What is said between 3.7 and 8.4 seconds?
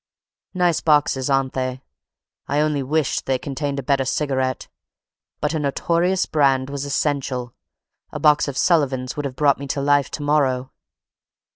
a better cigarette; but a notorious brand was essential; a